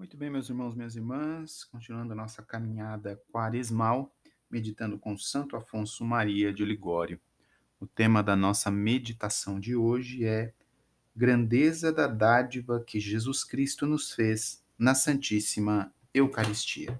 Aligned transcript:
Muito 0.00 0.16
bem, 0.16 0.30
meus 0.30 0.48
irmãos, 0.48 0.74
minhas 0.74 0.96
irmãs, 0.96 1.62
continuando 1.64 2.14
a 2.14 2.16
nossa 2.16 2.42
caminhada 2.42 3.22
quaresmal, 3.30 4.10
meditando 4.50 4.98
com 4.98 5.14
Santo 5.18 5.56
Afonso 5.56 6.06
Maria 6.06 6.54
de 6.54 6.64
Ligório. 6.64 7.20
O 7.78 7.86
tema 7.86 8.22
da 8.22 8.34
nossa 8.34 8.70
meditação 8.70 9.60
de 9.60 9.76
hoje 9.76 10.24
é 10.24 10.54
Grandeza 11.14 11.92
da 11.92 12.06
dádiva 12.06 12.82
que 12.82 12.98
Jesus 12.98 13.44
Cristo 13.44 13.86
nos 13.86 14.10
fez 14.14 14.64
na 14.78 14.94
Santíssima 14.94 15.92
Eucaristia. 16.14 16.98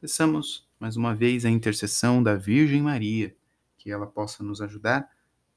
Peçamos 0.00 0.66
mais 0.80 0.96
uma 0.96 1.14
vez 1.14 1.44
a 1.44 1.50
intercessão 1.50 2.22
da 2.22 2.36
Virgem 2.36 2.80
Maria, 2.80 3.36
que 3.76 3.90
ela 3.90 4.06
possa 4.06 4.42
nos 4.42 4.62
ajudar 4.62 5.10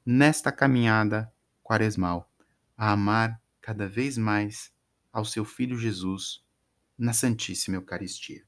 nesta 0.04 0.52
caminhada 0.52 1.32
quaresmal, 1.64 2.30
a 2.76 2.92
amar 2.92 3.40
cada 3.58 3.88
vez 3.88 4.18
mais 4.18 4.70
ao 5.10 5.24
seu 5.24 5.46
Filho 5.46 5.78
Jesus 5.78 6.46
na 6.98 7.12
Santíssima 7.12 7.76
Eucaristia. 7.76 8.42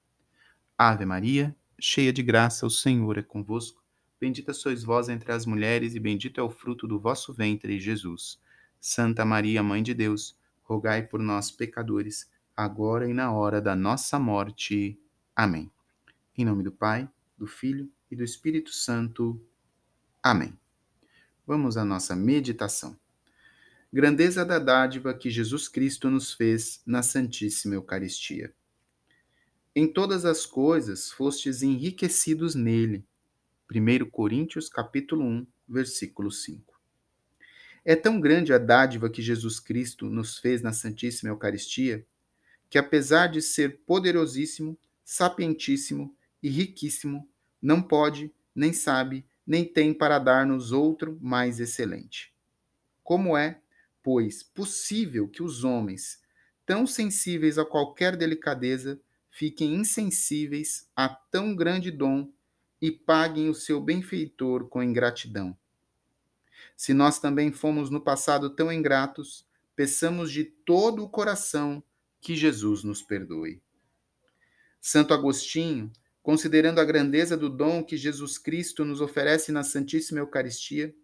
Ave 0.77 1.05
Maria, 1.05 1.55
cheia 1.79 2.13
de 2.13 2.23
graça, 2.23 2.67
o 2.67 2.71
Senhor 2.71 3.17
é 3.17 3.23
convosco. 3.23 3.83
Bendita 4.21 4.53
sois 4.53 4.83
vós 4.83 5.09
entre 5.09 5.31
as 5.33 5.47
mulheres, 5.47 5.95
e 5.95 6.01
bendito 6.01 6.41
é 6.41 6.43
o 6.43 6.51
fruto 6.51 6.87
do 6.87 6.99
vosso 6.99 7.33
ventre, 7.33 7.79
Jesus. 7.79 8.41
Santa 8.81 9.25
Maria, 9.25 9.63
Mãe 9.63 9.83
de 9.83 9.95
Deus, 9.95 10.37
rogai 10.63 11.03
por 11.03 11.21
nós, 11.21 11.51
pecadores, 11.51 12.29
agora 12.57 13.09
e 13.09 13.15
na 13.15 13.33
hora 13.33 13.61
da 13.61 13.77
nossa 13.77 14.19
morte. 14.19 14.99
Amém. 15.35 15.71
Em 16.37 16.45
nome 16.45 16.63
do 16.63 16.73
Pai, 16.73 17.09
do 17.39 17.47
Filho 17.47 17.91
e 18.11 18.17
do 18.17 18.25
Espírito 18.25 18.71
Santo. 18.71 19.41
Amém. 20.23 20.59
Vamos 21.47 21.77
à 21.77 21.85
nossa 21.85 22.15
meditação. 22.15 22.99
Grandeza 23.93 24.45
da 24.45 24.61
dádiva 24.61 25.13
que 25.13 25.29
Jesus 25.29 25.67
Cristo 25.67 26.09
nos 26.09 26.33
fez 26.33 26.81
na 26.87 27.03
Santíssima 27.03 27.75
Eucaristia. 27.75 28.55
Em 29.75 29.93
todas 29.93 30.25
as 30.25 30.47
coisas 30.47 31.11
fostes 31.11 31.61
enriquecidos 31.61 32.55
nele. 32.55 33.05
1 33.69 34.09
Coríntios 34.09 34.69
capítulo 34.69 35.25
1, 35.25 35.45
versículo 35.69 36.31
5. 36.31 36.81
É 37.85 37.97
tão 37.97 38.21
grande 38.21 38.53
a 38.53 38.59
dádiva 38.59 39.11
que 39.11 39.21
Jesus 39.21 39.59
Cristo 39.59 40.09
nos 40.09 40.39
fez 40.39 40.63
na 40.63 40.73
Santíssima 40.73 41.31
Eucaristia, 41.33 42.07
que 42.69 42.79
apesar 42.79 43.27
de 43.27 43.43
ser 43.43 43.81
poderosíssimo, 43.81 44.79
sapientíssimo 45.05 46.17
e 46.41 46.49
riquíssimo, 46.49 47.29
não 47.61 47.83
pode, 47.83 48.33
nem 48.55 48.73
sabe, 48.73 49.27
nem 49.45 49.65
tem 49.65 49.93
para 49.93 50.21
dar-nos 50.21 50.71
outro 50.71 51.19
mais 51.21 51.59
excelente. 51.59 52.33
Como 53.03 53.37
é 53.37 53.61
pois, 54.03 54.43
possível 54.43 55.29
que 55.29 55.43
os 55.43 55.65
homens, 55.65 56.21
tão 56.65 56.87
sensíveis 56.87 57.59
a 57.59 57.65
qualquer 57.65 58.17
delicadeza, 58.17 59.01
fiquem 59.31 59.75
insensíveis 59.75 60.89
a 60.95 61.09
tão 61.09 61.55
grande 61.55 61.91
dom 61.91 62.33
e 62.81 62.91
paguem 62.91 63.49
o 63.49 63.55
seu 63.55 63.81
benfeitor 63.81 64.69
com 64.69 64.83
ingratidão. 64.83 65.57
Se 66.77 66.95
nós 66.95 67.19
também 67.19 67.53
fomos 67.53 67.91
no 67.91 68.01
passado 68.01 68.49
tão 68.51 68.73
ingratos, 68.73 69.47
peçamos 69.77 70.33
de 70.33 70.45
todo 70.45 71.05
o 71.05 71.09
coração 71.09 71.83
que 72.21 72.35
Jesus 72.35 72.83
nos 72.83 73.03
perdoe. 73.03 73.61
Santo 74.81 75.13
Agostinho, 75.13 75.93
considerando 76.23 76.79
a 76.79 76.85
grandeza 76.85 77.37
do 77.37 77.51
dom 77.51 77.85
que 77.85 77.97
Jesus 77.97 78.39
Cristo 78.39 78.85
nos 78.85 79.01
oferece 79.01 79.53
na 79.53 79.63
Santíssima 79.63 80.21
Eucaristia, 80.21 80.95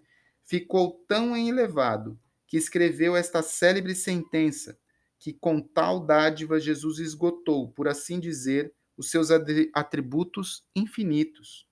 ficou 0.45 1.05
tão 1.07 1.37
elevado 1.37 2.19
que 2.57 2.59
escreveu 2.59 3.15
esta 3.15 3.43
célebre 3.43 3.95
sentença, 3.95 4.79
que 5.19 5.31
com 5.31 5.61
tal 5.61 6.01
dádiva 6.01 6.59
Jesus 6.59 6.99
esgotou, 6.99 7.71
por 7.73 7.87
assim 7.87 8.19
dizer, 8.19 8.73
os 8.97 9.11
seus 9.11 9.29
atributos 9.75 10.65
infinitos. 10.75 11.69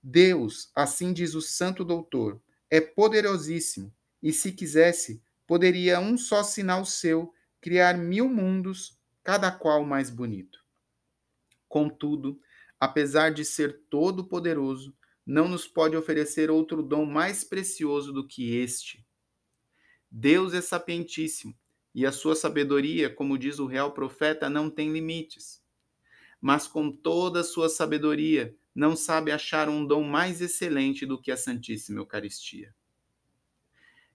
Deus, 0.00 0.70
assim 0.72 1.12
diz 1.12 1.34
o 1.34 1.40
santo 1.40 1.84
doutor, 1.84 2.40
é 2.70 2.80
poderosíssimo, 2.80 3.92
e 4.22 4.32
se 4.32 4.52
quisesse, 4.52 5.20
poderia 5.48 5.98
um 5.98 6.16
só 6.16 6.44
sinal 6.44 6.84
seu 6.84 7.34
criar 7.60 7.98
mil 7.98 8.28
mundos, 8.28 8.96
cada 9.24 9.50
qual 9.50 9.84
mais 9.84 10.10
bonito. 10.10 10.64
Contudo, 11.68 12.40
apesar 12.78 13.32
de 13.32 13.44
ser 13.44 13.80
todo-poderoso, 13.90 14.96
não 15.26 15.48
nos 15.48 15.66
pode 15.66 15.96
oferecer 15.96 16.52
outro 16.52 16.84
dom 16.84 17.04
mais 17.04 17.42
precioso 17.42 18.12
do 18.12 18.24
que 18.24 18.54
este, 18.58 19.04
Deus 20.10 20.54
é 20.54 20.60
sapientíssimo 20.60 21.56
e 21.94 22.06
a 22.06 22.12
sua 22.12 22.34
sabedoria, 22.34 23.10
como 23.10 23.38
diz 23.38 23.58
o 23.58 23.66
real 23.66 23.92
profeta, 23.92 24.48
não 24.48 24.70
tem 24.70 24.92
limites. 24.92 25.62
Mas 26.40 26.66
com 26.66 26.90
toda 26.90 27.40
a 27.40 27.44
sua 27.44 27.68
sabedoria, 27.68 28.56
não 28.74 28.94
sabe 28.94 29.32
achar 29.32 29.68
um 29.68 29.84
dom 29.84 30.04
mais 30.04 30.40
excelente 30.40 31.04
do 31.04 31.20
que 31.20 31.32
a 31.32 31.36
Santíssima 31.36 31.98
Eucaristia. 31.98 32.72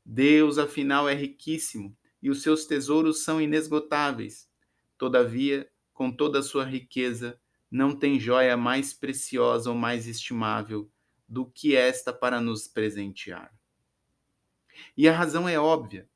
Deus, 0.06 0.58
afinal, 0.58 1.08
é 1.08 1.14
riquíssimo 1.14 1.96
e 2.22 2.30
os 2.30 2.42
seus 2.42 2.66
tesouros 2.66 3.24
são 3.24 3.42
inesgotáveis. 3.42 4.50
Todavia, 4.98 5.70
com 5.94 6.12
toda 6.12 6.40
a 6.40 6.44
sua 6.44 6.64
riqueza, 6.64 7.40
não 7.70 7.94
tem 7.94 8.20
joia 8.20 8.56
mais 8.56 8.94
preciosa 8.94 9.70
ou 9.70 9.76
mais 9.76 10.08
estimável 10.08 10.90
do 11.28 11.46
que 11.46 11.76
esta 11.76 12.14
para 12.14 12.40
nos 12.40 12.68
presentear. 12.68 13.54
E 14.96 15.08
a 15.08 15.16
razão 15.16 15.48
é 15.48 15.60
óbvia. 15.60 16.08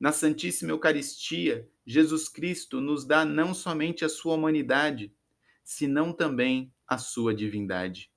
Na 0.00 0.12
Santíssima 0.12 0.70
Eucaristia, 0.70 1.68
Jesus 1.84 2.26
Cristo 2.26 2.80
nos 2.80 3.04
dá 3.04 3.22
não 3.22 3.52
somente 3.52 4.02
a 4.02 4.08
sua 4.08 4.34
humanidade, 4.34 5.12
senão 5.62 6.10
também 6.10 6.72
a 6.88 6.96
sua 6.96 7.34
divindade. 7.34 8.10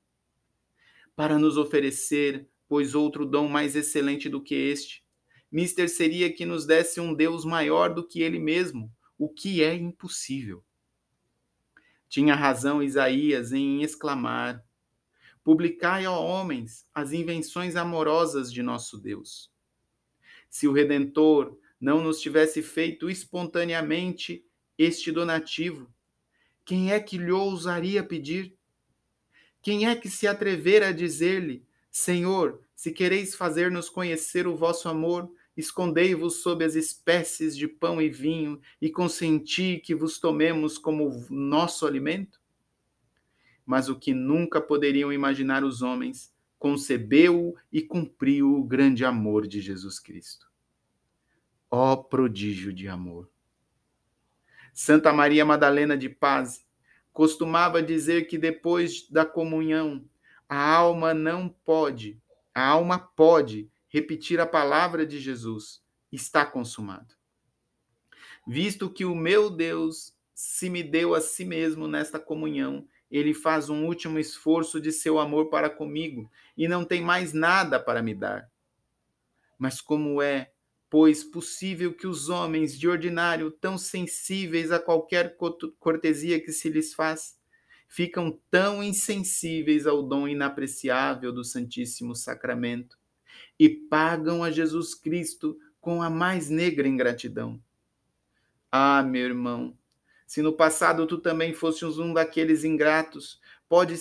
Para 1.14 1.38
nos 1.38 1.58
oferecer, 1.58 2.48
pois, 2.70 2.96
outro 2.96 3.26
dom 3.26 3.50
mais 3.50 3.76
excelente 3.76 4.30
do 4.30 4.42
que 4.42 4.56
este, 4.56 5.04
mister 5.52 5.90
seria 5.90 6.31
que 6.31 6.46
nos 6.46 6.66
desse 6.66 7.02
um 7.02 7.14
Deus 7.14 7.44
maior 7.44 7.94
do 7.94 8.08
que 8.08 8.22
ele 8.22 8.40
mesmo, 8.40 8.90
o 9.18 9.28
que 9.28 9.62
é 9.62 9.75
impossível. 9.75 10.64
Tinha 12.08 12.34
razão 12.34 12.81
Isaías 12.81 13.52
em 13.52 13.84
exclamar: 13.84 14.64
Publicai, 15.44 16.08
ó 16.08 16.24
homens, 16.24 16.88
as 16.94 17.12
invenções 17.12 17.75
amorosas 17.75 18.52
de 18.52 18.64
nosso 18.64 18.98
Deus 18.98 19.53
se 20.53 20.68
o 20.68 20.72
Redentor 20.72 21.58
não 21.81 22.00
nos 22.00 22.22
tivesse 22.22 22.62
feito 22.62 23.09
espontaneamente 23.09 24.46
este 24.78 25.12
donativo, 25.12 25.91
quem 26.64 26.91
é 26.91 27.00
que 27.00 27.18
lhe 27.18 27.31
ousaria 27.31 28.03
pedir? 28.03 28.56
Quem 29.63 29.90
é 29.90 29.96
que 29.96 30.08
se 30.12 30.28
atrevera 30.28 30.90
a 30.90 30.92
dizer-lhe: 30.92 31.66
Senhor, 31.90 32.62
se 32.75 32.92
quereis 32.92 33.34
fazer-nos 33.34 33.90
conhecer 33.90 34.46
o 34.46 34.56
vosso 34.56 34.88
amor, 34.88 35.28
escondei-vos 35.58 36.44
sob 36.44 36.63
as 36.63 36.75
espécies 36.75 37.58
de 37.58 37.68
pão 37.68 38.00
e 38.00 38.08
vinho 38.08 38.62
e 38.80 38.92
consenti 38.92 39.81
que 39.84 39.96
vos 39.96 40.19
tomemos 40.19 40.78
como 40.78 41.25
nosso 41.31 41.88
alimento? 41.88 42.40
Mas 43.66 43.90
o 43.90 43.97
que 43.97 44.13
nunca 44.13 44.62
poderiam 44.62 45.12
imaginar 45.12 45.63
os 45.63 45.81
homens 45.81 46.31
concebeu 46.63 47.57
e 47.69 47.81
cumpriu 47.81 48.57
o 48.57 48.63
grande 48.63 49.03
amor 49.03 49.46
de 49.46 49.59
Jesus 49.59 50.00
Cristo. 50.00 50.50
Ó 51.69 51.97
prodígio 51.97 52.72
de 52.72 52.88
amor! 52.88 53.29
Santa 54.74 55.12
Maria 55.12 55.44
Madalena 55.44 55.97
de 55.97 56.07
Paz 56.07 56.66
costumava 57.12 57.84
dizer 57.84 58.28
que 58.28 58.38
depois 58.38 59.09
da 59.09 59.25
comunhão, 59.25 60.06
a 60.47 60.74
alma 60.74 61.13
não 61.13 61.50
pode, 61.50 62.18
a 62.56 62.66
alma 62.66 62.97
pode 62.97 63.69
repetir 63.90 64.40
a 64.40 64.47
palavra 64.47 65.06
de 65.06 65.19
Jesus: 65.19 65.84
está 66.13 66.45
consumado. 66.45 67.13
Visto 68.47 68.90
que 68.90 69.03
o 69.03 69.13
meu 69.13 69.50
Deus 69.50 70.16
se 70.34 70.69
me 70.69 70.81
deu 70.81 71.13
a 71.13 71.19
si 71.19 71.44
mesmo 71.44 71.89
nesta 71.89 72.18
comunhão, 72.18 72.88
ele 73.13 73.31
faz 73.31 73.69
um 73.69 73.86
último 73.86 74.18
esforço 74.18 74.81
de 74.81 74.92
seu 74.92 75.19
amor 75.19 75.51
para 75.51 75.69
comigo 75.69 76.31
e 76.57 76.68
não 76.68 76.83
tem 76.83 77.00
mais 77.00 77.31
nada 77.31 77.80
para 77.80 78.01
me 78.01 78.15
dar. 78.15 78.50
Mas 79.56 79.80
como 79.80 80.19
é, 80.19 80.51
pois, 80.89 81.24
possível 81.24 81.94
que 81.94 82.07
os 82.07 82.27
homens 82.30 82.77
de 82.77 82.88
ordinário, 82.88 83.51
tão 83.51 83.77
sensíveis 83.77 84.71
a 84.71 84.80
qualquer 84.80 85.38
cortesia 85.80 86.42
que 86.42 86.51
se 86.51 86.69
lhes 86.69 86.95
faz, 86.95 87.38
ficam 87.88 88.39
tão 88.50 88.81
insensíveis 88.81 89.86
ao 89.86 90.01
dom 90.01 90.27
inapreciável 90.27 91.31
do 91.31 91.44
Santíssimo 91.44 92.15
Sacramento 92.15 92.98
e 93.60 93.69
pagam 93.69 94.44
a 94.44 94.50
Jesus 94.50 94.95
Cristo 94.95 95.56
com 95.80 96.01
a 96.01 96.10
mais 96.10 96.50
negra 96.50 96.88
ingratidão? 96.88 97.62
Ah, 98.71 99.04
meu 99.04 99.21
irmão, 99.21 99.77
se 100.33 100.41
no 100.41 100.51
passado 100.51 101.06
tu 101.06 101.19
também 101.19 101.53
fosses 101.53 102.00
um 102.00 102.12
daqueles 102.12 102.63
ingratos, 102.63 103.39
pode, 103.69 103.94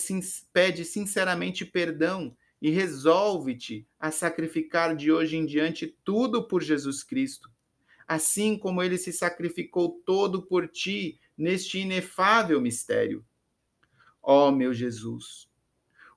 pede 0.51 0.83
sinceramente 0.83 1.63
perdão 1.63 2.35
e 2.59 2.71
resolve-te 2.71 3.87
a 3.99 4.09
sacrificar 4.09 4.95
de 4.95 5.11
hoje 5.11 5.37
em 5.37 5.45
diante 5.45 5.95
tudo 6.03 6.47
por 6.47 6.63
Jesus 6.63 7.03
Cristo, 7.03 7.51
assim 8.07 8.57
como 8.57 8.81
ele 8.81 8.97
se 8.97 9.13
sacrificou 9.13 10.01
todo 10.03 10.41
por 10.41 10.67
ti 10.67 11.19
neste 11.37 11.77
inefável 11.77 12.59
mistério. 12.59 13.23
Ó 14.19 14.49
meu 14.49 14.73
Jesus, 14.73 15.47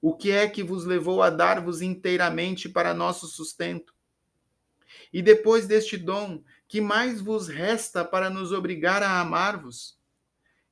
o 0.00 0.16
que 0.16 0.30
é 0.30 0.48
que 0.48 0.62
vos 0.62 0.86
levou 0.86 1.20
a 1.20 1.28
dar-vos 1.28 1.82
inteiramente 1.82 2.70
para 2.70 2.94
nosso 2.94 3.26
sustento? 3.26 3.94
E 5.12 5.20
depois 5.20 5.66
deste 5.66 5.98
dom, 5.98 6.42
que 6.66 6.80
mais 6.80 7.20
vos 7.20 7.48
resta 7.48 8.02
para 8.02 8.30
nos 8.30 8.50
obrigar 8.50 9.02
a 9.02 9.20
amar-vos? 9.20 9.94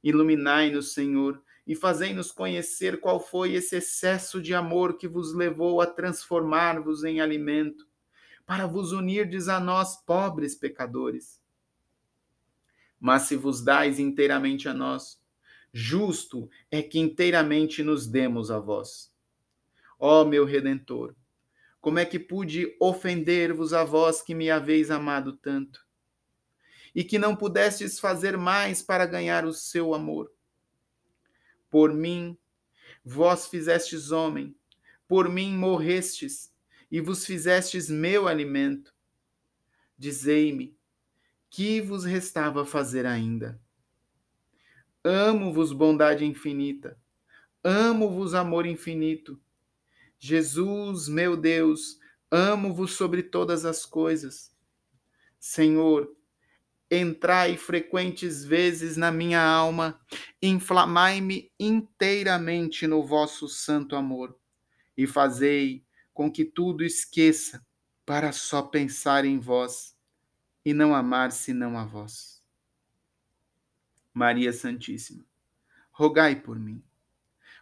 Iluminai-nos, 0.05 0.93
Senhor, 0.93 1.43
e 1.67 1.75
fazei-nos 1.75 2.31
conhecer 2.31 3.01
qual 3.01 3.19
foi 3.19 3.55
esse 3.55 3.77
excesso 3.77 4.41
de 4.41 4.53
amor 4.55 4.99
que 4.99 5.09
vos 5.09 5.33
levou 5.33 5.81
a 5.81 5.87
transformar-vos 5.87 7.05
em 7.05 7.23
alimento, 7.23 7.89
para 8.45 8.67
vos 8.67 8.93
unirdes 8.93 9.49
a 9.49 9.59
nós, 9.59 9.97
pobres 9.97 10.55
pecadores. 10.55 11.41
Mas 13.01 13.23
se 13.23 13.35
vos 13.35 13.65
dais 13.65 13.99
inteiramente 13.99 14.69
a 14.69 14.75
nós, 14.75 15.19
justo 15.73 16.51
é 16.71 16.83
que 16.83 16.99
inteiramente 16.99 17.83
nos 17.83 18.07
demos 18.07 18.51
a 18.51 18.59
vós. 18.59 19.11
Ó 19.99 20.23
meu 20.23 20.45
Redentor, 20.45 21.15
como 21.81 21.99
é 21.99 22.05
que 22.05 22.19
pude 22.19 22.77
ofender-vos 22.79 23.73
a 23.73 23.85
vós 23.85 24.21
que 24.21 24.35
me 24.35 24.51
haveis 24.51 24.91
amado 24.91 25.33
tanto? 25.33 25.84
E 26.95 27.03
que 27.03 27.19
não 27.19 27.35
pudestes 27.35 27.99
fazer 27.99 28.37
mais 28.37 28.81
para 28.83 29.07
ganhar 29.07 29.45
o 29.45 29.53
seu 29.53 29.95
amor? 29.95 30.33
Por 31.69 31.93
mim, 31.93 32.39
vós 33.05 33.47
fizestes 33.47 34.11
homem, 34.11 34.57
por 35.09 35.29
mim 35.29 35.53
morrestes, 35.55 36.53
e 36.91 37.01
vos 37.01 37.27
fizestes 37.27 37.91
meu 37.91 38.29
alimento. 38.29 38.95
Dizei-me, 39.99 40.79
que 41.51 41.81
vos 41.81 42.05
restava 42.05 42.65
fazer 42.65 43.07
ainda? 43.07 43.61
Amo-vos 45.03 45.73
bondade 45.73 46.25
infinita, 46.25 46.99
amo-vos 47.63 48.35
amor 48.35 48.67
infinito. 48.67 49.41
Jesus, 50.19 51.09
meu 51.09 51.37
Deus, 51.37 51.99
amo-vos 52.31 52.93
sobre 52.95 53.23
todas 53.23 53.65
as 53.65 53.85
coisas. 53.85 54.57
Senhor, 55.39 56.11
entrai 56.95 57.57
frequentes 57.57 58.45
vezes 58.45 58.97
na 58.97 59.11
minha 59.11 59.43
alma, 59.43 60.01
inflamai-me 60.41 61.51
inteiramente 61.59 62.87
no 62.87 63.03
vosso 63.03 63.49
santo 63.49 63.97
amor, 63.97 64.39
e 64.97 65.07
fazei 65.07 65.85
com 66.13 66.31
que 66.31 66.45
tudo 66.45 66.85
esqueça, 66.85 67.65
para 68.07 68.33
só 68.33 68.63
pensar 68.63 69.25
em 69.25 69.39
vós 69.39 69.97
e 70.63 70.75
não 70.75 70.95
amar 70.95 71.33
senão 71.33 71.79
a 71.79 71.87
vós. 71.87 72.43
Maria 74.13 74.53
Santíssima, 74.53 75.25
rogai 75.91 76.37
por 76.37 76.59
mim. 76.59 76.85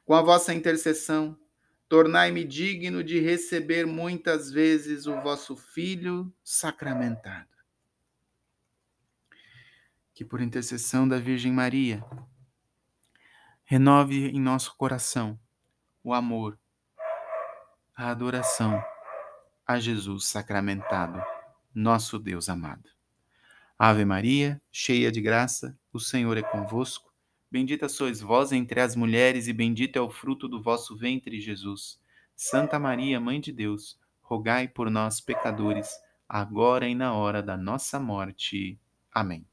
Com 0.05 0.15
a 0.15 0.21
vossa 0.21 0.53
intercessão, 0.53 1.39
tornai-me 1.89 2.43
digno 2.43 3.05
de 3.05 3.21
receber 3.21 3.87
muitas 3.87 4.51
vezes 4.51 5.07
o 5.07 5.21
vosso 5.21 5.55
Filho 5.57 6.35
sacramentado 6.43 7.52
que 10.15 10.25
por 10.25 10.41
intercessão 10.41 11.09
da 11.09 11.19
Virgem 11.19 11.53
Maria 11.53 12.05
renove 13.65 14.29
em 14.29 14.41
nosso 14.41 14.77
coração 14.77 15.39
o 16.05 16.13
amor, 16.13 16.59
a 17.97 18.11
adoração 18.11 18.83
a 19.67 19.79
Jesus 19.79 20.27
sacramentado, 20.27 21.23
nosso 21.75 22.19
Deus 22.19 22.49
amado. 22.49 22.91
Ave 23.79 24.05
Maria, 24.05 24.61
cheia 24.71 25.11
de 25.11 25.21
graça, 25.21 25.79
o 25.93 25.99
Senhor 25.99 26.37
é 26.37 26.43
convosco. 26.43 27.13
Bendita 27.51 27.89
sois 27.89 28.21
vós 28.21 28.53
entre 28.53 28.81
as 28.81 28.95
mulheres, 28.97 29.47
e 29.49 29.53
bendito 29.53 29.97
é 29.97 30.01
o 30.01 30.11
fruto 30.11 30.49
do 30.49 30.63
vosso 30.63 30.97
ventre, 30.97 31.41
Jesus. 31.41 32.01
Santa 32.35 32.79
Maria, 32.79 33.21
Mãe 33.21 33.41
de 33.41 33.53
Deus, 33.53 33.99
rogai 34.21 34.69
por 34.69 34.91
nós, 34.91 35.21
pecadores, 35.21 35.91
agora 36.29 36.89
e 36.89 36.95
na 36.95 37.15
hora 37.15 37.43
da 37.43 37.57
nossa 37.57 37.99
morte. 37.99 38.79
Amém. 39.13 39.52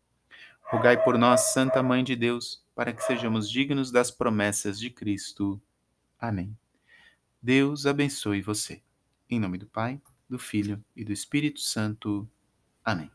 Rogai 0.70 1.04
por 1.04 1.18
nós, 1.18 1.52
Santa 1.52 1.82
Mãe 1.82 2.04
de 2.04 2.16
Deus, 2.16 2.64
para 2.76 2.94
que 2.94 3.04
sejamos 3.04 3.50
dignos 3.50 3.92
das 3.92 4.12
promessas 4.12 4.80
de 4.80 4.92
Cristo. 4.92 5.60
Amém. 6.20 6.56
Deus 7.42 7.88
abençoe 7.88 8.40
você. 8.44 8.84
Em 9.28 9.40
nome 9.40 9.58
do 9.58 9.66
Pai, 9.66 10.00
do 10.30 10.38
Filho 10.38 10.84
e 10.96 11.04
do 11.04 11.12
Espírito 11.12 11.60
Santo. 11.60 12.30
Amém. 12.86 13.10